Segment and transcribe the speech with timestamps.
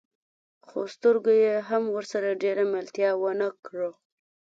[0.67, 3.89] خو سترګو يې هم ورسره ډېره ملتيا ونه کړه.